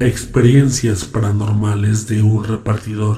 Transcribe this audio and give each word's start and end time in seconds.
Experiencias 0.00 1.06
paranormales 1.06 2.06
de 2.06 2.20
un 2.20 2.44
repartidor. 2.44 3.16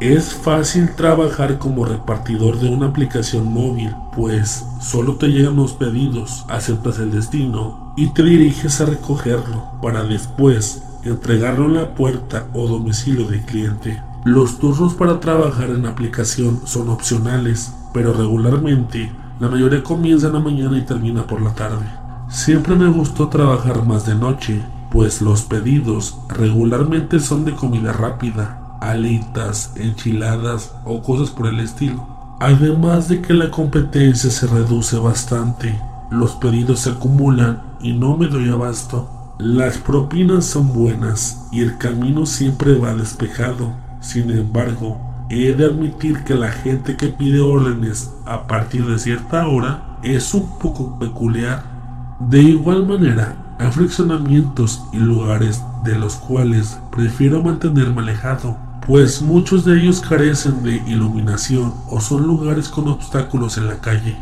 Es 0.00 0.34
fácil 0.34 0.96
trabajar 0.96 1.60
como 1.60 1.84
repartidor 1.84 2.58
de 2.58 2.68
una 2.68 2.88
aplicación 2.88 3.52
móvil, 3.52 3.94
pues 4.16 4.64
solo 4.80 5.14
te 5.14 5.28
llegan 5.28 5.54
los 5.54 5.74
pedidos, 5.74 6.44
aceptas 6.48 6.98
el 6.98 7.12
destino 7.12 7.94
y 7.96 8.12
te 8.12 8.24
diriges 8.24 8.80
a 8.80 8.86
recogerlo 8.86 9.78
para 9.80 10.02
después 10.02 10.82
entregarlo 11.04 11.66
en 11.66 11.74
la 11.74 11.94
puerta 11.94 12.48
o 12.52 12.66
domicilio 12.66 13.28
del 13.28 13.42
cliente. 13.42 14.02
Los 14.24 14.58
turnos 14.58 14.94
para 14.94 15.20
trabajar 15.20 15.70
en 15.70 15.86
aplicación 15.86 16.62
son 16.64 16.88
opcionales, 16.88 17.72
pero 17.92 18.12
regularmente 18.12 19.12
la 19.38 19.48
mayoría 19.48 19.84
comienza 19.84 20.26
en 20.26 20.32
la 20.32 20.40
mañana 20.40 20.76
y 20.76 20.82
termina 20.82 21.24
por 21.28 21.40
la 21.40 21.54
tarde. 21.54 22.03
Siempre 22.28 22.74
me 22.74 22.88
gustó 22.88 23.28
trabajar 23.28 23.84
más 23.84 24.06
de 24.06 24.14
noche, 24.14 24.62
pues 24.90 25.20
los 25.20 25.42
pedidos 25.42 26.18
regularmente 26.28 27.20
son 27.20 27.44
de 27.44 27.54
comida 27.54 27.92
rápida, 27.92 28.78
alitas, 28.80 29.72
enchiladas 29.76 30.74
o 30.84 31.02
cosas 31.02 31.30
por 31.30 31.46
el 31.46 31.60
estilo. 31.60 32.36
Además 32.40 33.08
de 33.08 33.20
que 33.22 33.34
la 33.34 33.50
competencia 33.50 34.30
se 34.30 34.46
reduce 34.46 34.98
bastante, 34.98 35.78
los 36.10 36.32
pedidos 36.32 36.80
se 36.80 36.90
acumulan 36.90 37.62
y 37.80 37.92
no 37.92 38.16
me 38.16 38.26
doy 38.26 38.50
abasto. 38.50 39.08
Las 39.38 39.78
propinas 39.78 40.44
son 40.44 40.72
buenas 40.72 41.48
y 41.50 41.60
el 41.60 41.76
camino 41.78 42.24
siempre 42.26 42.78
va 42.78 42.94
despejado. 42.94 43.72
Sin 44.00 44.30
embargo, 44.30 45.00
he 45.28 45.54
de 45.54 45.64
admitir 45.64 46.22
que 46.24 46.34
la 46.34 46.52
gente 46.52 46.96
que 46.96 47.08
pide 47.08 47.40
órdenes 47.40 48.12
a 48.26 48.46
partir 48.46 48.86
de 48.86 48.98
cierta 48.98 49.48
hora 49.48 49.98
es 50.02 50.34
un 50.34 50.58
poco 50.58 50.98
peculiar. 50.98 51.73
De 52.28 52.40
igual 52.40 52.86
manera, 52.86 53.36
hay 53.58 53.70
fraccionamientos 53.70 54.82
y 54.92 54.96
lugares 54.96 55.62
de 55.84 55.94
los 55.98 56.16
cuales 56.16 56.80
prefiero 56.90 57.42
mantenerme 57.42 58.00
alejado, 58.00 58.56
pues 58.86 59.20
muchos 59.20 59.64
de 59.66 59.78
ellos 59.78 60.00
carecen 60.00 60.62
de 60.62 60.76
iluminación 60.86 61.74
o 61.90 62.00
son 62.00 62.26
lugares 62.26 62.70
con 62.70 62.88
obstáculos 62.88 63.58
en 63.58 63.66
la 63.66 63.76
calle. 63.76 64.16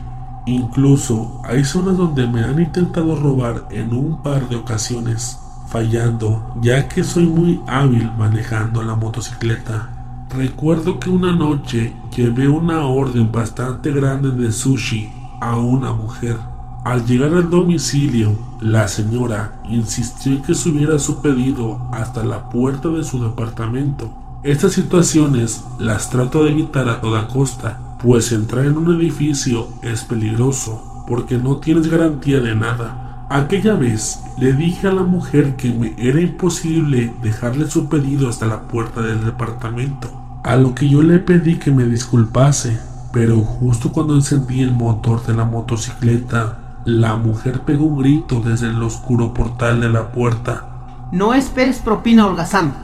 Incluso 0.47 1.41
hay 1.45 1.65
zonas 1.65 1.97
donde 1.97 2.27
me 2.27 2.43
han 2.43 2.61
intentado 2.61 3.15
robar 3.15 3.69
en 3.71 3.95
un 3.95 4.21
par 4.21 4.49
de 4.49 4.57
ocasiones, 4.57 5.39
fallando 5.69 6.57
ya 6.61 6.89
que 6.89 7.05
soy 7.05 7.27
muy 7.27 7.61
hábil 7.69 8.11
manejando 8.19 8.83
la 8.83 8.97
motocicleta. 8.97 9.91
Recuerdo 10.37 10.99
que 10.99 11.09
una 11.09 11.33
noche 11.37 11.95
llevé 12.17 12.49
una 12.49 12.85
orden 12.85 13.31
bastante 13.31 13.93
grande 13.93 14.33
de 14.33 14.51
sushi 14.51 15.09
a 15.41 15.57
una 15.57 15.93
mujer. 15.93 16.52
Al 16.85 17.07
llegar 17.07 17.33
al 17.35 17.49
domicilio, 17.49 18.37
la 18.61 18.89
señora 18.89 19.63
insistió 19.69 20.33
en 20.33 20.43
que 20.43 20.53
subiera 20.53 20.99
su 20.99 21.23
pedido 21.23 21.81
hasta 21.93 22.25
la 22.25 22.51
puerta 22.51 22.89
de 22.89 23.05
su 23.05 23.23
departamento. 23.23 24.13
Estas 24.43 24.73
situaciones 24.73 25.63
las 25.79 26.11
trato 26.11 26.43
de 26.43 26.51
evitar 26.51 26.89
a 26.89 27.01
toda 27.01 27.29
costa, 27.29 27.79
pues 28.03 28.33
entrar 28.33 28.67
en 28.67 28.77
un 28.77 29.01
edificio 29.01 29.69
es 29.83 30.03
peligroso 30.03 31.05
porque 31.07 31.39
no 31.39 31.59
tienes 31.59 31.89
garantía 31.89 32.41
de 32.41 32.57
nada. 32.57 33.27
Aquella 33.31 33.75
vez 33.75 34.19
le 34.37 34.53
dije 34.53 34.89
a 34.89 34.93
la 34.93 35.05
mujer 35.05 35.55
que 35.55 35.73
me 35.73 35.95
era 35.97 36.21
imposible 36.21 37.15
dejarle 37.23 37.71
su 37.71 37.89
pedido 37.89 38.29
hasta 38.29 38.47
la 38.47 38.63
puerta 38.63 39.03
del 39.03 39.25
departamento, 39.25 40.11
a 40.43 40.57
lo 40.57 40.75
que 40.75 40.89
yo 40.89 41.01
le 41.01 41.21
pedí 41.21 41.61
que 41.61 41.71
me 41.71 41.85
disculpase, 41.85 42.77
pero 43.13 43.41
justo 43.41 43.93
cuando 43.93 44.17
encendí 44.17 44.63
el 44.63 44.73
motor 44.73 45.25
de 45.25 45.35
la 45.35 45.45
motocicleta, 45.45 46.59
la 46.85 47.17
mujer 47.17 47.61
pegó 47.61 47.85
un 47.85 47.99
grito 47.99 48.41
desde 48.41 48.69
el 48.69 48.83
oscuro 48.83 49.33
portal 49.33 49.81
de 49.81 49.89
la 49.89 50.13
puerta. 50.13 51.09
No 51.13 51.35
esperes 51.35 51.79
propina, 51.79 52.27
holgazán. 52.27 52.75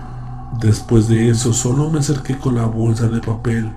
Después 0.61 1.09
de 1.09 1.31
eso 1.31 1.53
solo 1.53 1.91
me 1.91 1.99
acerqué 1.99 2.39
con 2.39 2.55
la 2.55 2.67
bolsa 2.67 3.09
de 3.09 3.21
papel 3.21 3.73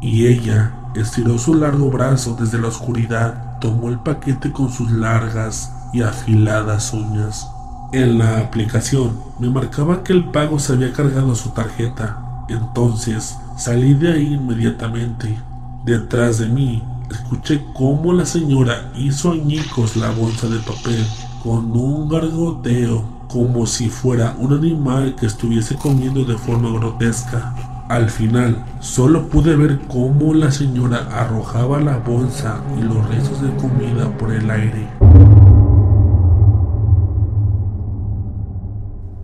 y 0.00 0.26
ella 0.26 0.72
estiró 0.94 1.38
su 1.38 1.54
largo 1.54 1.90
brazo 1.90 2.36
desde 2.38 2.58
la 2.58 2.68
oscuridad, 2.68 3.58
tomó 3.60 3.88
el 3.88 3.98
paquete 3.98 4.52
con 4.52 4.70
sus 4.70 4.90
largas 4.90 5.72
y 5.92 6.02
afiladas 6.02 6.92
uñas. 6.92 7.48
En 7.92 8.18
la 8.18 8.38
aplicación 8.38 9.18
me 9.38 9.48
marcaba 9.48 10.02
que 10.02 10.12
el 10.12 10.30
pago 10.30 10.58
se 10.58 10.72
había 10.72 10.92
cargado 10.92 11.32
a 11.32 11.36
su 11.36 11.50
tarjeta, 11.50 12.44
entonces 12.48 13.36
salí 13.56 13.94
de 13.94 14.12
ahí 14.12 14.34
inmediatamente. 14.34 15.38
Detrás 15.84 16.38
de 16.38 16.48
mí 16.48 16.82
escuché 17.10 17.64
cómo 17.74 18.12
la 18.12 18.26
señora 18.26 18.92
hizo 18.96 19.32
añicos 19.32 19.96
la 19.96 20.10
bolsa 20.10 20.48
de 20.48 20.58
papel 20.58 21.04
con 21.42 21.70
un 21.76 22.08
gargoteo 22.08 23.04
como 23.28 23.66
si 23.66 23.88
fuera 23.88 24.36
un 24.38 24.52
animal 24.52 25.14
que 25.16 25.26
estuviese 25.26 25.76
comiendo 25.76 26.24
de 26.24 26.36
forma 26.36 26.70
grotesca. 26.78 27.54
Al 27.88 28.10
final, 28.10 28.64
solo 28.80 29.28
pude 29.28 29.54
ver 29.54 29.78
cómo 29.86 30.34
la 30.34 30.50
señora 30.50 31.08
arrojaba 31.12 31.80
la 31.80 31.98
bolsa 31.98 32.60
y 32.78 32.82
los 32.82 33.08
restos 33.08 33.40
de 33.42 33.54
comida 33.56 34.10
por 34.18 34.32
el 34.32 34.50
aire. 34.50 34.88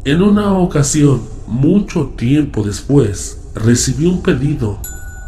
En 0.04 0.22
una 0.22 0.52
ocasión, 0.52 1.22
mucho 1.46 2.12
tiempo 2.16 2.62
después, 2.62 3.50
recibí 3.54 4.06
un 4.06 4.22
pedido 4.22 4.78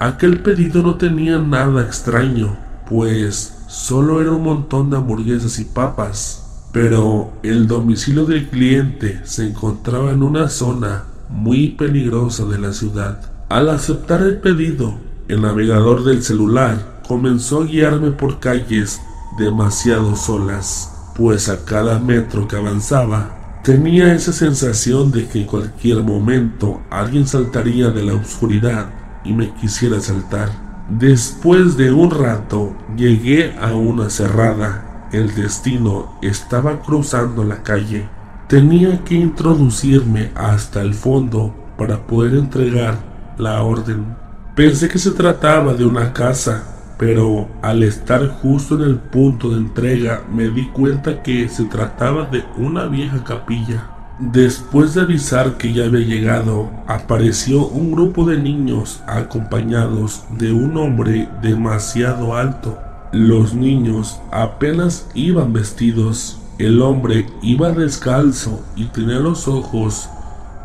Aquel 0.04 0.42
pedido 0.42 0.82
no 0.82 0.96
tenía 0.96 1.38
nada 1.38 1.80
extraño, 1.80 2.58
pues 2.86 3.54
solo 3.68 4.20
era 4.20 4.32
un 4.32 4.42
montón 4.42 4.90
de 4.90 4.98
hamburguesas 4.98 5.58
y 5.60 5.64
papas, 5.64 6.66
pero 6.72 7.32
el 7.42 7.66
domicilio 7.66 8.26
del 8.26 8.50
cliente 8.50 9.22
se 9.24 9.48
encontraba 9.48 10.10
en 10.10 10.22
una 10.22 10.50
zona 10.50 11.04
muy 11.30 11.68
peligrosa 11.68 12.44
de 12.44 12.58
la 12.58 12.74
ciudad. 12.74 13.18
Al 13.48 13.70
aceptar 13.70 14.20
el 14.20 14.36
pedido, 14.40 14.92
el 15.28 15.40
navegador 15.40 16.04
del 16.04 16.22
celular 16.22 17.00
comenzó 17.08 17.62
a 17.62 17.64
guiarme 17.64 18.10
por 18.10 18.40
calles 18.40 19.00
demasiado 19.38 20.16
solas, 20.16 21.12
pues 21.16 21.48
a 21.48 21.64
cada 21.64 21.98
metro 21.98 22.46
que 22.46 22.56
avanzaba 22.56 23.62
tenía 23.64 24.12
esa 24.12 24.34
sensación 24.34 25.10
de 25.12 25.26
que 25.28 25.40
en 25.40 25.46
cualquier 25.46 26.02
momento 26.02 26.82
alguien 26.90 27.26
saltaría 27.26 27.88
de 27.88 28.02
la 28.02 28.12
oscuridad 28.12 29.03
y 29.24 29.32
me 29.32 29.52
quisiera 29.54 30.00
saltar. 30.00 30.50
Después 30.88 31.76
de 31.76 31.92
un 31.92 32.10
rato 32.10 32.76
llegué 32.96 33.56
a 33.58 33.74
una 33.74 34.10
cerrada. 34.10 35.08
El 35.12 35.34
destino 35.34 36.18
estaba 36.20 36.80
cruzando 36.82 37.42
la 37.44 37.62
calle. 37.62 38.08
Tenía 38.48 39.02
que 39.04 39.14
introducirme 39.14 40.30
hasta 40.34 40.82
el 40.82 40.92
fondo 40.92 41.54
para 41.78 42.06
poder 42.06 42.34
entregar 42.34 42.98
la 43.38 43.62
orden. 43.62 44.16
Pensé 44.54 44.88
que 44.88 44.98
se 44.98 45.12
trataba 45.12 45.72
de 45.74 45.86
una 45.86 46.12
casa, 46.12 46.64
pero 46.98 47.48
al 47.62 47.82
estar 47.82 48.28
justo 48.28 48.76
en 48.76 48.82
el 48.82 48.98
punto 48.98 49.50
de 49.50 49.56
entrega 49.56 50.22
me 50.30 50.50
di 50.50 50.68
cuenta 50.68 51.22
que 51.22 51.48
se 51.48 51.64
trataba 51.64 52.26
de 52.26 52.44
una 52.58 52.86
vieja 52.86 53.24
capilla. 53.24 53.93
Después 54.20 54.94
de 54.94 55.00
avisar 55.00 55.56
que 55.58 55.72
ya 55.72 55.86
había 55.86 56.06
llegado, 56.06 56.70
apareció 56.86 57.66
un 57.66 57.90
grupo 57.90 58.24
de 58.24 58.38
niños 58.38 59.02
acompañados 59.08 60.22
de 60.38 60.52
un 60.52 60.76
hombre 60.76 61.28
demasiado 61.42 62.36
alto. 62.36 62.78
Los 63.10 63.54
niños 63.54 64.20
apenas 64.30 65.08
iban 65.14 65.52
vestidos. 65.52 66.40
El 66.58 66.80
hombre 66.80 67.26
iba 67.42 67.72
descalzo 67.72 68.64
y 68.76 68.84
tenía 68.84 69.18
los 69.18 69.48
ojos 69.48 70.08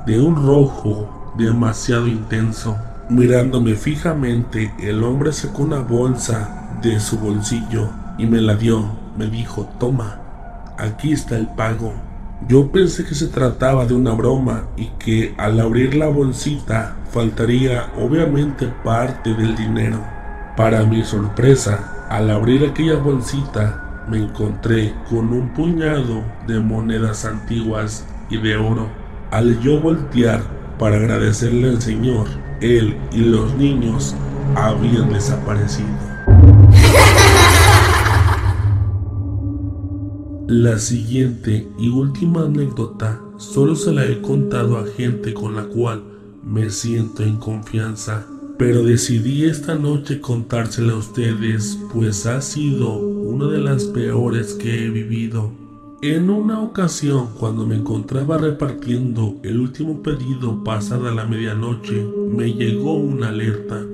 de 0.06 0.22
un 0.22 0.36
rojo 0.36 1.34
demasiado 1.36 2.06
intenso. 2.06 2.78
Mirándome 3.10 3.74
fijamente, 3.74 4.72
el 4.78 5.04
hombre 5.04 5.34
sacó 5.34 5.64
una 5.64 5.80
bolsa 5.80 6.78
de 6.84 7.00
su 7.00 7.18
bolsillo 7.18 7.90
y 8.20 8.28
me 8.28 8.42
la 8.42 8.54
dio. 8.54 8.86
Me 9.18 9.26
dijo, 9.26 9.68
toma, 9.80 10.20
aquí 10.78 11.14
está 11.14 11.36
el 11.36 11.48
pago. 11.48 12.09
Yo 12.48 12.72
pensé 12.72 13.06
que 13.06 13.16
se 13.16 13.28
trataba 13.28 13.86
de 13.86 13.94
una 13.94 14.14
broma 14.14 14.70
y 14.78 14.88
que 14.98 15.36
al 15.38 15.60
abrir 15.60 15.96
la 15.96 16.08
bolsita 16.08 16.96
faltaría 17.12 17.92
obviamente 17.98 18.72
parte 18.84 19.34
del 19.34 19.58
dinero. 19.58 20.00
Para 20.56 20.84
mi 20.84 21.04
sorpresa, 21.04 22.08
al 22.10 22.30
abrir 22.30 22.66
aquella 22.66 22.96
bolsita 22.96 24.06
me 24.08 24.20
encontré 24.20 24.94
con 25.10 25.34
un 25.34 25.50
puñado 25.50 26.24
de 26.48 26.60
monedas 26.60 27.26
antiguas 27.26 28.08
y 28.30 28.38
de 28.38 28.56
oro. 28.56 28.88
Al 29.32 29.60
yo 29.60 29.80
voltear 29.82 30.42
para 30.80 30.96
agradecerle 30.96 31.70
al 31.70 31.82
Señor, 31.82 32.28
él 32.62 32.98
y 33.12 33.20
los 33.20 33.54
niños 33.56 34.16
habían 34.56 35.12
desaparecido. 35.12 36.09
La 40.50 40.80
siguiente 40.80 41.68
y 41.78 41.90
última 41.90 42.46
anécdota 42.46 43.22
solo 43.38 43.76
se 43.76 43.94
la 43.94 44.08
he 44.08 44.20
contado 44.20 44.80
a 44.80 44.88
gente 44.88 45.32
con 45.32 45.56
la 45.56 45.66
cual 45.66 46.02
me 46.44 46.72
siento 46.72 47.22
en 47.22 47.38
confianza, 47.38 48.26
pero 48.58 48.84
decidí 48.84 49.44
esta 49.44 49.76
noche 49.76 50.20
contársela 50.20 50.94
a 50.94 50.98
ustedes 50.98 51.78
pues 51.94 52.26
ha 52.26 52.42
sido 52.42 52.98
una 52.98 53.46
de 53.46 53.60
las 53.60 53.84
peores 53.84 54.56
que 54.56 54.86
he 54.86 54.90
vivido. 54.90 55.52
En 56.02 56.32
una 56.32 56.60
ocasión, 56.64 57.28
cuando 57.40 57.68
me 57.68 57.76
encontraba 57.76 58.40
repartiendo 58.40 59.36
el 59.44 59.60
último 59.60 60.02
pedido 60.02 60.64
pasada 60.64 61.14
la 61.14 61.26
medianoche, 61.26 62.04
me 62.36 62.52
llegó 62.56 62.96
una 62.96 63.28
alerta, 63.28 63.86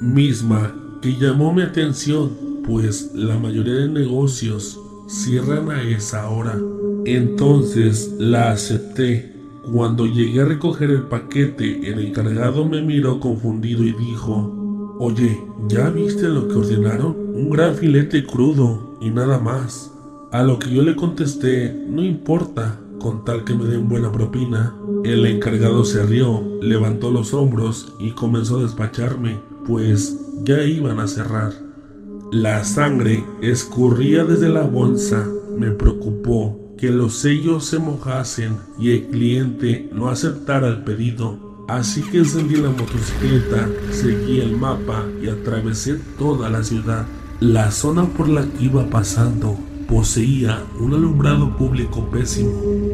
misma 0.00 0.72
que 1.02 1.18
llamó 1.18 1.52
mi 1.52 1.62
atención, 1.62 2.30
pues 2.64 3.10
la 3.16 3.36
mayoría 3.36 3.74
de 3.74 3.88
negocios 3.88 4.78
cierran 5.08 5.70
a 5.70 5.82
esa 5.82 6.28
hora. 6.28 6.56
Entonces 7.04 8.14
la 8.18 8.52
acepté. 8.52 9.34
Cuando 9.72 10.06
llegué 10.06 10.42
a 10.42 10.44
recoger 10.44 10.90
el 10.90 11.02
paquete, 11.02 11.90
el 11.90 11.98
encargado 12.06 12.64
me 12.64 12.82
miró 12.82 13.20
confundido 13.20 13.84
y 13.84 13.92
dijo, 13.92 14.54
Oye, 14.98 15.42
¿ya 15.68 15.90
viste 15.90 16.28
lo 16.28 16.48
que 16.48 16.54
ordenaron? 16.54 17.16
Un 17.34 17.50
gran 17.50 17.74
filete 17.74 18.24
crudo 18.24 18.96
y 19.00 19.10
nada 19.10 19.38
más. 19.38 19.92
A 20.32 20.42
lo 20.42 20.58
que 20.58 20.70
yo 20.70 20.82
le 20.82 20.96
contesté, 20.96 21.72
no 21.88 22.02
importa, 22.02 22.78
con 22.98 23.24
tal 23.24 23.44
que 23.44 23.54
me 23.54 23.64
den 23.64 23.88
buena 23.88 24.10
propina. 24.10 24.74
El 25.04 25.24
encargado 25.26 25.84
se 25.84 26.04
rió, 26.04 26.42
levantó 26.60 27.10
los 27.10 27.32
hombros 27.32 27.94
y 27.98 28.10
comenzó 28.10 28.58
a 28.58 28.62
despacharme, 28.62 29.38
pues 29.66 30.18
ya 30.44 30.62
iban 30.64 30.98
a 31.00 31.06
cerrar. 31.06 31.67
La 32.32 32.62
sangre 32.62 33.24
escurría 33.40 34.22
desde 34.22 34.50
la 34.50 34.60
bolsa. 34.60 35.26
Me 35.56 35.70
preocupó 35.70 36.74
que 36.76 36.90
los 36.90 37.14
sellos 37.14 37.64
se 37.64 37.78
mojasen 37.78 38.58
y 38.78 38.90
el 38.90 39.06
cliente 39.06 39.88
no 39.94 40.10
aceptara 40.10 40.68
el 40.68 40.84
pedido. 40.84 41.64
Así 41.68 42.02
que 42.02 42.18
encendí 42.18 42.56
la 42.56 42.68
motocicleta, 42.68 43.66
seguí 43.90 44.40
el 44.40 44.58
mapa 44.58 45.06
y 45.22 45.28
atravesé 45.28 45.98
toda 46.18 46.50
la 46.50 46.62
ciudad. 46.62 47.06
La 47.40 47.70
zona 47.70 48.04
por 48.04 48.28
la 48.28 48.42
que 48.42 48.64
iba 48.64 48.84
pasando 48.90 49.56
poseía 49.88 50.62
un 50.78 50.92
alumbrado 50.92 51.56
público 51.56 52.10
pésimo, 52.10 52.52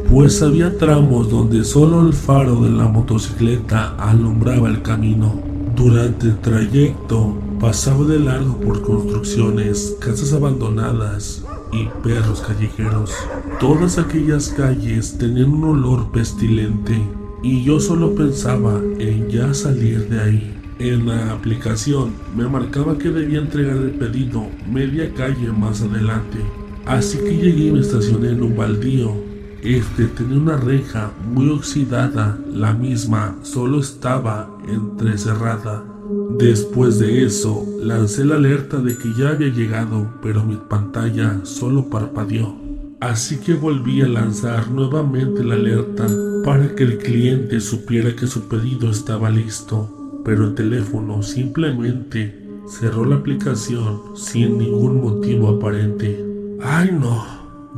pues 0.09 0.43
había 0.43 0.79
tramos 0.79 1.29
donde 1.29 1.65
solo 1.65 2.07
el 2.07 2.13
faro 2.13 2.63
de 2.63 2.71
la 2.71 2.87
motocicleta 2.87 3.97
alumbraba 3.97 4.69
el 4.69 4.81
camino. 4.83 5.43
Durante 5.75 6.27
el 6.27 6.39
trayecto 6.39 7.37
Pasaba 7.64 8.05
de 8.05 8.19
largo 8.19 8.61
por 8.61 8.82
construcciones, 8.82 9.96
casas 9.99 10.34
abandonadas 10.34 11.43
y 11.72 11.87
perros 12.02 12.43
callejeros. 12.43 13.11
Todas 13.58 13.96
aquellas 13.96 14.50
calles 14.50 15.16
tenían 15.16 15.49
un 15.49 15.64
olor 15.64 16.12
pestilente 16.12 16.94
y 17.43 17.64
yo 17.64 17.81
solo 17.81 18.14
pensaba 18.14 18.78
en 18.99 19.31
ya 19.31 19.55
salir 19.55 20.11
de 20.11 20.20
ahí. 20.20 20.61
En 20.78 21.06
la 21.06 21.32
aplicación 21.32 22.12
me 22.37 22.46
marcaba 22.46 22.99
que 22.99 23.08
debía 23.08 23.38
entregar 23.38 23.78
el 23.78 23.93
pedido 23.93 24.46
media 24.70 25.14
calle 25.14 25.50
más 25.50 25.81
adelante. 25.81 26.40
Así 26.84 27.16
que 27.16 27.34
llegué 27.34 27.69
y 27.69 27.72
me 27.72 27.81
estacioné 27.81 28.28
en 28.28 28.43
un 28.43 28.55
baldío. 28.55 29.11
Este 29.62 30.05
tenía 30.08 30.37
una 30.37 30.58
reja 30.58 31.12
muy 31.32 31.49
oxidada, 31.49 32.38
la 32.46 32.75
misma 32.75 33.38
solo 33.43 33.81
estaba 33.81 34.55
entrecerrada 34.69 35.94
Después 36.39 36.99
de 36.99 37.25
eso, 37.25 37.65
lancé 37.81 38.25
la 38.25 38.35
alerta 38.35 38.79
de 38.79 38.97
que 38.97 39.13
ya 39.15 39.31
había 39.31 39.49
llegado, 39.49 40.11
pero 40.21 40.45
mi 40.45 40.57
pantalla 40.57 41.41
solo 41.45 41.89
parpadeó. 41.89 42.57
Así 43.01 43.37
que 43.39 43.55
volví 43.55 44.01
a 44.03 44.09
lanzar 44.09 44.71
nuevamente 44.71 45.45
la 45.45 45.55
alerta 45.55 46.07
para 46.45 46.75
que 46.75 46.83
el 46.85 46.99
cliente 46.99 47.61
supiera 47.61 48.17
que 48.17 48.27
su 48.27 48.49
pedido 48.49 48.91
estaba 48.91 49.31
listo, 49.31 50.23
pero 50.25 50.47
el 50.47 50.55
teléfono 50.55 51.23
simplemente 51.23 52.45
cerró 52.67 53.05
la 53.05 53.17
aplicación 53.17 54.01
sin 54.17 54.59
ningún 54.59 55.03
motivo 55.03 55.49
aparente. 55.49 56.25
¡Ay 56.63 56.91
no! 56.99 57.25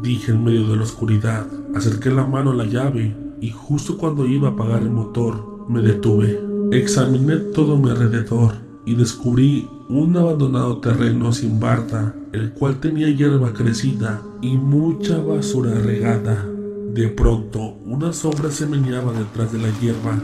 dije 0.03 0.32
en 0.32 0.44
medio 0.44 0.69
de 0.69 0.76
la 0.76 0.82
oscuridad. 0.82 1.47
Acerqué 1.75 2.11
la 2.11 2.26
mano 2.26 2.53
a 2.53 2.55
la 2.55 2.64
llave 2.64 3.14
y 3.41 3.50
justo 3.50 3.99
cuando 3.99 4.26
iba 4.26 4.49
a 4.49 4.53
apagar 4.53 4.82
el 4.82 4.91
motor, 4.91 5.67
me 5.69 5.82
detuve. 5.82 6.56
Examiné 6.72 7.36
todo 7.54 7.76
mi 7.76 7.90
alrededor 7.90 8.54
y 8.84 8.94
descubrí 8.94 9.68
un 9.88 10.16
abandonado 10.16 10.78
terreno 10.78 11.32
sin 11.32 11.60
barda, 11.60 12.14
el 12.32 12.52
cual 12.52 12.80
tenía 12.80 13.08
hierba 13.08 13.52
crecida 13.52 14.20
y 14.42 14.56
mucha 14.56 15.18
basura 15.18 15.74
regada. 15.78 16.44
De 16.92 17.08
pronto, 17.08 17.76
una 17.84 18.12
sombra 18.12 18.50
se 18.50 18.66
meneaba 18.66 19.12
detrás 19.12 19.52
de 19.52 19.58
la 19.58 19.68
hierba. 19.80 20.18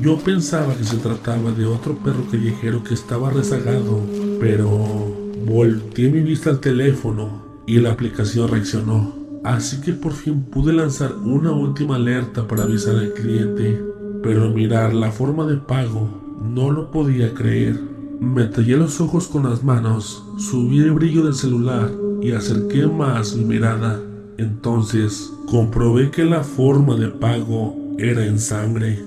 Yo 0.00 0.16
pensaba 0.18 0.74
que 0.76 0.84
se 0.84 0.98
trataba 0.98 1.50
de 1.50 1.66
otro 1.66 1.96
perro 1.96 2.24
callejero 2.30 2.84
que 2.84 2.94
estaba 2.94 3.30
rezagado, 3.30 4.00
pero 4.38 4.68
volteé 5.44 6.10
mi 6.10 6.20
vista 6.20 6.50
al 6.50 6.60
teléfono 6.60 7.42
y 7.66 7.80
la 7.80 7.90
aplicación 7.90 8.48
reaccionó. 8.48 9.12
Así 9.42 9.80
que 9.80 9.92
por 9.92 10.12
fin 10.12 10.42
pude 10.44 10.72
lanzar 10.72 11.16
una 11.16 11.50
última 11.50 11.96
alerta 11.96 12.46
para 12.46 12.64
avisar 12.64 12.96
al 12.96 13.12
cliente 13.14 13.89
pero 14.22 14.50
mirar 14.50 14.94
la 14.94 15.10
forma 15.10 15.46
de 15.46 15.56
pago 15.56 16.08
no 16.42 16.70
lo 16.70 16.90
podía 16.90 17.34
creer. 17.34 17.80
Me 18.20 18.44
tallé 18.44 18.76
los 18.76 19.00
ojos 19.00 19.28
con 19.28 19.48
las 19.48 19.64
manos, 19.64 20.24
subí 20.36 20.80
el 20.80 20.92
brillo 20.92 21.24
del 21.24 21.34
celular 21.34 21.90
y 22.20 22.32
acerqué 22.32 22.86
más 22.86 23.34
mi 23.34 23.44
mirada. 23.44 24.00
Entonces 24.36 25.32
comprobé 25.46 26.10
que 26.10 26.24
la 26.24 26.42
forma 26.44 26.96
de 26.96 27.08
pago 27.08 27.76
era 27.98 28.24
en 28.26 28.38
sangre. 28.38 28.98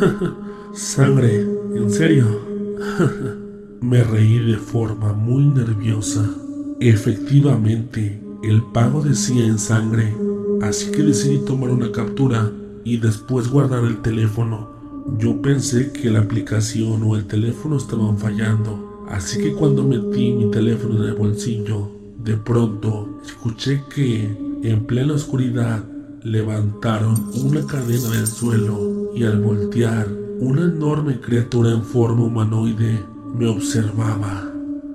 ¿Sangre? 0.74 1.46
¿En 1.74 1.90
serio? 1.90 2.26
Me 3.80 4.02
reí 4.02 4.38
de 4.38 4.56
forma 4.56 5.12
muy 5.12 5.44
nerviosa. 5.44 6.24
Efectivamente, 6.80 8.22
el 8.42 8.62
pago 8.72 9.02
decía 9.02 9.44
en 9.44 9.58
sangre, 9.58 10.16
así 10.62 10.90
que 10.90 11.02
decidí 11.02 11.38
tomar 11.44 11.70
una 11.70 11.92
captura 11.92 12.50
y 12.84 12.98
después 12.98 13.48
guardar 13.48 13.84
el 13.84 14.02
teléfono. 14.02 14.70
Yo 15.18 15.40
pensé 15.42 15.92
que 15.92 16.10
la 16.10 16.20
aplicación 16.20 17.02
o 17.02 17.16
el 17.16 17.26
teléfono 17.26 17.76
estaban 17.76 18.18
fallando, 18.18 19.04
así 19.10 19.40
que 19.40 19.52
cuando 19.52 19.82
metí 19.82 20.32
mi 20.32 20.50
teléfono 20.50 20.96
en 20.96 21.10
el 21.10 21.14
bolsillo, 21.14 21.90
de 22.22 22.36
pronto 22.36 23.18
escuché 23.24 23.82
que 23.92 24.36
en 24.62 24.84
plena 24.86 25.14
oscuridad 25.14 25.84
levantaron 26.22 27.14
una 27.34 27.66
cadena 27.66 28.10
del 28.10 28.26
suelo 28.26 29.10
y 29.14 29.24
al 29.24 29.40
voltear, 29.40 30.08
una 30.38 30.62
enorme 30.62 31.20
criatura 31.20 31.72
en 31.72 31.82
forma 31.82 32.24
humanoide 32.24 33.04
me 33.36 33.48
observaba. 33.48 34.48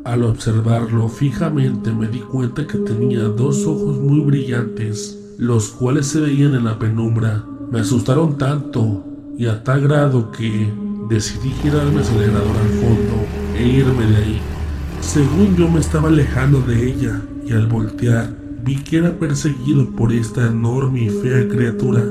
Al 0.05 0.23
observarlo 0.23 1.09
fijamente 1.09 1.91
me 1.91 2.07
di 2.07 2.19
cuenta 2.19 2.65
que 2.65 2.77
tenía 2.77 3.23
dos 3.23 3.65
ojos 3.65 3.97
muy 3.99 4.21
brillantes, 4.21 5.19
los 5.37 5.67
cuales 5.69 6.07
se 6.07 6.21
veían 6.21 6.55
en 6.55 6.63
la 6.63 6.79
penumbra 6.79 7.43
me 7.71 7.81
asustaron 7.81 8.37
tanto 8.37 9.03
y 9.37 9.45
a 9.45 9.63
tal 9.63 9.81
grado 9.81 10.31
que 10.31 10.71
decidí 11.09 11.49
girar 11.61 11.85
mi 11.87 11.99
acelerador 11.99 12.55
al 12.55 12.69
fondo 12.69 13.25
e 13.55 13.67
irme 13.67 14.05
de 14.05 14.15
ahí. 14.15 14.41
Según 15.01 15.55
yo 15.55 15.69
me 15.69 15.79
estaba 15.79 16.07
alejando 16.07 16.61
de 16.61 16.89
ella 16.89 17.21
y 17.45 17.53
al 17.53 17.67
voltear 17.67 18.33
vi 18.63 18.83
que 18.83 18.97
era 18.97 19.17
perseguido 19.17 19.89
por 19.91 20.11
esta 20.11 20.47
enorme 20.47 21.03
y 21.03 21.09
fea 21.09 21.47
criatura. 21.47 22.03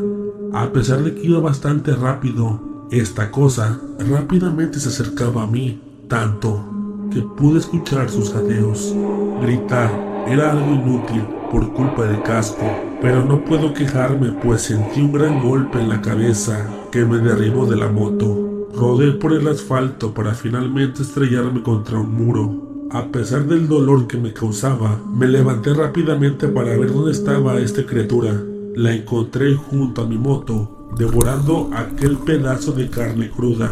A 0.52 0.72
pesar 0.72 1.02
de 1.02 1.14
que 1.14 1.26
iba 1.26 1.40
bastante 1.40 1.94
rápido, 1.94 2.88
esta 2.90 3.30
cosa 3.30 3.80
rápidamente 3.98 4.78
se 4.78 4.88
acercaba 4.88 5.42
a 5.42 5.46
mí, 5.46 5.80
tanto 6.08 6.64
que 7.12 7.20
pude 7.22 7.58
escuchar 7.58 8.08
sus 8.08 8.32
jadeos. 8.32 8.94
Gritar 9.42 9.90
era 10.28 10.52
algo 10.52 10.72
inútil 10.72 11.36
por 11.50 11.73
culpa 11.73 12.05
del 12.05 12.23
casco, 12.23 12.65
pero 13.00 13.25
no 13.25 13.45
puedo 13.45 13.73
quejarme 13.73 14.33
pues 14.43 14.62
sentí 14.62 15.00
un 15.00 15.12
gran 15.12 15.43
golpe 15.43 15.81
en 15.81 15.88
la 15.88 16.00
cabeza 16.00 16.67
que 16.91 17.05
me 17.05 17.19
derribó 17.19 17.67
de 17.67 17.76
la 17.76 17.88
moto. 17.88 18.69
Rodé 18.75 19.12
por 19.12 19.33
el 19.33 19.49
asfalto 19.49 20.12
para 20.12 20.35
finalmente 20.35 21.03
estrellarme 21.03 21.62
contra 21.62 21.99
un 21.99 22.15
muro. 22.15 22.88
A 22.91 23.11
pesar 23.11 23.47
del 23.47 23.69
dolor 23.69 24.07
que 24.07 24.17
me 24.17 24.33
causaba, 24.33 25.00
me 25.12 25.26
levanté 25.26 25.73
rápidamente 25.75 26.49
para 26.49 26.76
ver 26.76 26.93
dónde 26.93 27.12
estaba 27.12 27.59
esta 27.59 27.85
criatura. 27.85 28.33
La 28.75 28.95
encontré 28.95 29.55
junto 29.55 30.03
a 30.03 30.07
mi 30.07 30.19
moto, 30.19 30.88
devorando 30.97 31.71
aquel 31.75 32.19
pedazo 32.19 32.73
de 32.73 32.91
carne 32.91 33.31
cruda. 33.31 33.71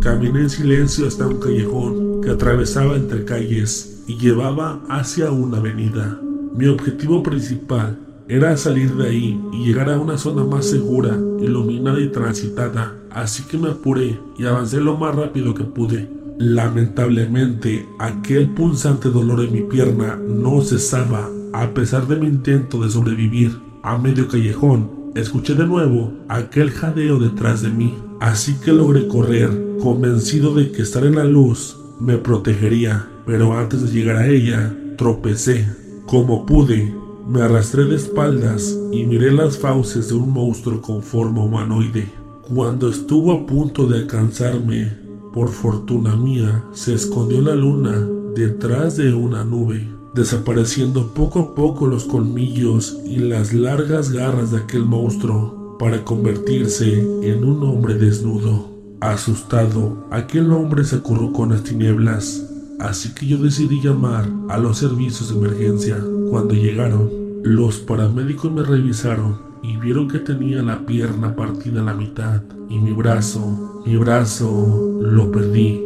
Caminé 0.00 0.40
en 0.40 0.50
silencio 0.50 1.06
hasta 1.06 1.28
un 1.28 1.38
callejón 1.38 2.20
que 2.22 2.30
atravesaba 2.30 2.96
entre 2.96 3.24
calles 3.24 4.02
y 4.06 4.16
llevaba 4.16 4.80
hacia 4.88 5.30
una 5.30 5.58
avenida. 5.58 6.18
Mi 6.54 6.66
objetivo 6.66 7.22
principal 7.22 7.98
era 8.28 8.56
salir 8.56 8.94
de 8.94 9.08
ahí 9.08 9.40
y 9.52 9.64
llegar 9.64 9.90
a 9.90 9.98
una 9.98 10.18
zona 10.18 10.44
más 10.44 10.66
segura, 10.66 11.16
iluminada 11.40 12.00
y 12.00 12.08
transitada, 12.08 12.94
así 13.10 13.42
que 13.44 13.56
me 13.56 13.70
apuré 13.70 14.18
y 14.38 14.44
avancé 14.44 14.80
lo 14.80 14.96
más 14.96 15.14
rápido 15.14 15.54
que 15.54 15.64
pude. 15.64 16.08
Lamentablemente, 16.38 17.88
aquel 17.98 18.50
punzante 18.50 19.08
dolor 19.08 19.40
en 19.40 19.52
mi 19.52 19.62
pierna 19.62 20.16
no 20.16 20.60
cesaba 20.60 21.28
a 21.52 21.72
pesar 21.74 22.06
de 22.06 22.16
mi 22.16 22.26
intento 22.26 22.82
de 22.82 22.90
sobrevivir. 22.90 23.58
A 23.82 23.98
medio 23.98 24.28
callejón, 24.28 24.90
escuché 25.14 25.54
de 25.54 25.66
nuevo 25.66 26.12
aquel 26.28 26.70
jadeo 26.70 27.18
detrás 27.18 27.62
de 27.62 27.70
mí, 27.70 27.94
así 28.20 28.54
que 28.64 28.72
logré 28.72 29.08
correr, 29.08 29.50
convencido 29.80 30.54
de 30.54 30.70
que 30.70 30.82
estar 30.82 31.04
en 31.04 31.16
la 31.16 31.24
luz 31.24 31.78
me 31.98 32.18
protegería, 32.18 33.08
pero 33.26 33.56
antes 33.56 33.82
de 33.82 33.90
llegar 33.90 34.16
a 34.16 34.28
ella, 34.28 34.74
tropecé. 34.96 35.81
Como 36.06 36.44
pude, 36.46 36.94
me 37.28 37.40
arrastré 37.42 37.84
de 37.84 37.96
espaldas 37.96 38.78
y 38.90 39.04
miré 39.04 39.32
las 39.32 39.58
fauces 39.58 40.08
de 40.08 40.14
un 40.14 40.30
monstruo 40.30 40.82
con 40.82 41.02
forma 41.02 41.42
humanoide. 41.42 42.10
Cuando 42.42 42.88
estuvo 42.88 43.32
a 43.32 43.46
punto 43.46 43.86
de 43.86 44.00
alcanzarme, 44.00 44.92
por 45.32 45.48
fortuna 45.48 46.16
mía, 46.16 46.64
se 46.72 46.94
escondió 46.94 47.40
la 47.40 47.54
luna 47.54 48.06
detrás 48.34 48.96
de 48.96 49.14
una 49.14 49.44
nube, 49.44 49.88
desapareciendo 50.14 51.14
poco 51.14 51.38
a 51.38 51.54
poco 51.54 51.86
los 51.86 52.04
colmillos 52.04 52.98
y 53.06 53.16
las 53.16 53.52
largas 53.54 54.10
garras 54.10 54.50
de 54.50 54.58
aquel 54.58 54.84
monstruo 54.84 55.76
para 55.78 56.04
convertirse 56.04 57.00
en 57.22 57.44
un 57.44 57.62
hombre 57.62 57.94
desnudo. 57.94 58.70
Asustado, 59.00 60.06
aquel 60.10 60.52
hombre 60.52 60.84
se 60.84 60.96
acurrucó 60.96 61.44
en 61.44 61.50
las 61.50 61.64
tinieblas, 61.64 62.51
así 62.82 63.14
que 63.14 63.26
yo 63.26 63.38
decidí 63.38 63.80
llamar 63.80 64.28
a 64.48 64.58
los 64.58 64.78
servicios 64.78 65.30
de 65.30 65.38
emergencia. 65.38 65.96
Cuando 66.30 66.54
llegaron, 66.54 67.10
los 67.44 67.78
paramédicos 67.78 68.52
me 68.52 68.62
revisaron 68.62 69.38
y 69.62 69.76
vieron 69.76 70.08
que 70.08 70.18
tenía 70.18 70.62
la 70.62 70.84
pierna 70.84 71.36
partida 71.36 71.80
a 71.80 71.84
la 71.84 71.94
mitad 71.94 72.42
y 72.68 72.78
mi 72.78 72.92
brazo, 72.92 73.82
mi 73.86 73.96
brazo 73.96 74.98
lo 75.00 75.30
perdí 75.30 75.80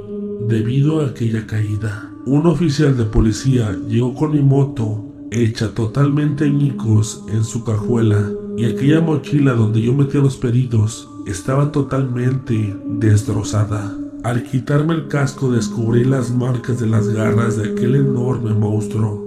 debido 0.49 1.01
a 1.01 1.09
aquella 1.09 1.47
caída. 1.47 2.11
Un 2.25 2.47
oficial 2.47 2.97
de 2.97 3.05
policía 3.05 3.77
llegó 3.89 4.15
con 4.15 4.33
mi 4.33 4.41
moto 4.41 5.05
hecha 5.31 5.75
totalmente 5.75 6.45
añicos 6.45 7.25
en 7.29 7.45
su 7.45 7.65
cajuela 7.65 8.31
y 8.57 8.65
aquella 8.65 9.01
mochila 9.01 9.53
donde 9.53 9.83
yo 9.83 9.93
metía 9.93 10.21
los 10.21 10.37
pedidos 10.37 11.11
estaba 11.27 11.73
totalmente 11.73 12.75
destrozada. 12.87 14.06
Al 14.27 14.43
quitarme 14.43 14.93
el 14.93 15.07
casco 15.07 15.53
descubrí 15.53 16.03
las 16.03 16.33
marcas 16.33 16.81
de 16.81 16.89
las 16.89 17.07
garras 17.11 17.57
de 17.57 17.71
aquel 17.71 17.95
enorme 17.95 18.55
monstruo. 18.55 19.25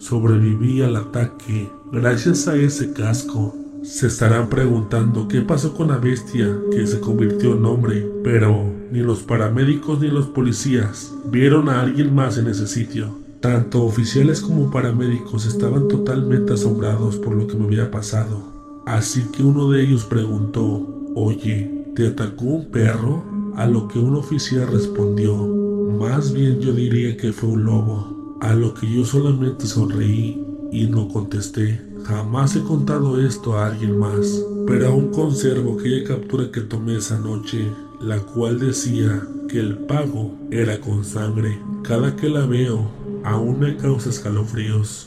Sobreviví 0.00 0.82
al 0.82 0.96
ataque 0.96 1.70
gracias 1.92 2.48
a 2.48 2.56
ese 2.56 2.92
casco. 2.92 3.54
Se 3.84 4.08
estarán 4.08 4.48
preguntando 4.48 5.28
qué 5.28 5.42
pasó 5.42 5.72
con 5.72 5.86
la 5.86 5.98
bestia 5.98 6.52
que 6.72 6.84
se 6.84 6.98
convirtió 6.98 7.54
en 7.56 7.64
hombre, 7.64 8.10
pero 8.24 8.64
ni 8.90 8.98
los 8.98 9.20
paramédicos 9.20 10.00
ni 10.00 10.08
los 10.08 10.26
policías 10.26 11.14
vieron 11.30 11.68
a 11.68 11.80
alguien 11.80 12.12
más 12.12 12.36
en 12.36 12.48
ese 12.48 12.66
sitio. 12.66 13.20
Tanto 13.38 13.84
oficiales 13.84 14.40
como 14.40 14.68
paramédicos 14.72 15.46
estaban 15.46 15.86
totalmente 15.86 16.54
asombrados 16.54 17.18
por 17.18 17.36
lo 17.36 17.46
que 17.46 17.54
me 17.54 17.66
había 17.66 17.92
pasado. 17.92 18.82
Así 18.84 19.22
que 19.30 19.44
uno 19.44 19.70
de 19.70 19.84
ellos 19.84 20.06
preguntó, 20.06 20.88
Oye, 21.14 21.84
¿te 21.94 22.08
atacó 22.08 22.46
un 22.46 22.70
perro? 22.72 23.29
A 23.60 23.66
lo 23.66 23.88
que 23.88 23.98
un 23.98 24.16
oficial 24.16 24.68
respondió, 24.68 25.36
más 25.36 26.32
bien 26.32 26.60
yo 26.60 26.72
diría 26.72 27.14
que 27.18 27.30
fue 27.30 27.50
un 27.50 27.64
lobo. 27.64 28.38
A 28.40 28.54
lo 28.54 28.72
que 28.72 28.90
yo 28.90 29.04
solamente 29.04 29.66
sonreí 29.66 30.42
y 30.72 30.86
no 30.86 31.08
contesté. 31.08 31.78
Jamás 32.04 32.56
he 32.56 32.62
contado 32.62 33.20
esto 33.20 33.58
a 33.58 33.66
alguien 33.66 33.98
más, 33.98 34.42
pero 34.66 34.88
aún 34.88 35.08
conservo 35.10 35.78
aquella 35.78 36.04
captura 36.04 36.50
que 36.50 36.62
tomé 36.62 36.96
esa 36.96 37.18
noche, 37.18 37.70
la 38.00 38.18
cual 38.20 38.58
decía 38.58 39.28
que 39.46 39.60
el 39.60 39.76
pago 39.76 40.34
era 40.50 40.80
con 40.80 41.04
sangre. 41.04 41.60
Cada 41.82 42.16
que 42.16 42.30
la 42.30 42.46
veo, 42.46 42.90
aún 43.24 43.60
me 43.60 43.76
causa 43.76 44.08
escalofríos. 44.08 45.04